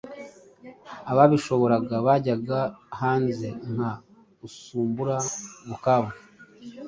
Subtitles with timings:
[1.11, 2.59] Ababishoboraga bajyaga
[2.99, 3.91] hanze nka
[4.47, 5.15] Usumbura
[5.67, 6.11] Bukavu.